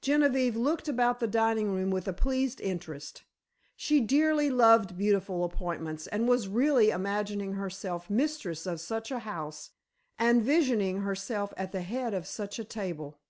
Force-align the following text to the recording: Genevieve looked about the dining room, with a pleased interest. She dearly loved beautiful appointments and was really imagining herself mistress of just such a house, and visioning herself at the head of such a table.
Genevieve 0.00 0.56
looked 0.56 0.88
about 0.88 1.20
the 1.20 1.26
dining 1.26 1.70
room, 1.70 1.90
with 1.90 2.08
a 2.08 2.12
pleased 2.14 2.58
interest. 2.62 3.24
She 3.76 4.00
dearly 4.00 4.48
loved 4.48 4.96
beautiful 4.96 5.44
appointments 5.44 6.06
and 6.06 6.26
was 6.26 6.48
really 6.48 6.88
imagining 6.88 7.52
herself 7.52 8.08
mistress 8.08 8.64
of 8.64 8.76
just 8.78 8.86
such 8.88 9.10
a 9.10 9.18
house, 9.18 9.72
and 10.18 10.42
visioning 10.42 11.02
herself 11.02 11.52
at 11.58 11.72
the 11.72 11.82
head 11.82 12.14
of 12.14 12.26
such 12.26 12.58
a 12.58 12.64
table. 12.64 13.20